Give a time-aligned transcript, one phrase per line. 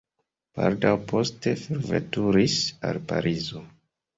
[0.59, 2.57] Baldaŭ poste forveturis
[2.91, 3.63] al Parizo.